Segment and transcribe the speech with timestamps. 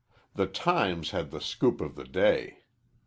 [0.33, 2.63] The "Times" had the scoop of the day.